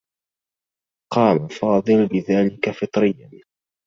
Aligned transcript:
قام 1.13 1.47
فاضل 1.47 2.07
بذلك 2.07 2.71
فطريّا. 2.71 3.31